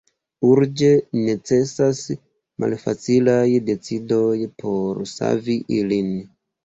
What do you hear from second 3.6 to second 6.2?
decidoj por savi ilin.